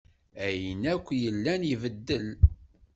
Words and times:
Ayen 0.45 0.83
akk 0.93 1.07
yellan 1.23 1.61
ibeddel. 1.73 2.27